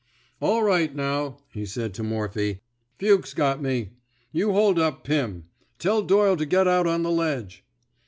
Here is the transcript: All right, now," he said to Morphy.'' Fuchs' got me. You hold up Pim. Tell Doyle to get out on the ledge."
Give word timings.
All 0.39 0.63
right, 0.63 0.95
now," 0.95 1.37
he 1.53 1.63
said 1.63 1.93
to 1.93 2.01
Morphy.'' 2.03 2.61
Fuchs' 2.97 3.35
got 3.35 3.61
me. 3.61 3.91
You 4.31 4.51
hold 4.51 4.79
up 4.79 5.03
Pim. 5.03 5.45
Tell 5.77 6.01
Doyle 6.01 6.37
to 6.37 6.45
get 6.47 6.67
out 6.67 6.87
on 6.87 7.03
the 7.03 7.11
ledge." 7.11 7.63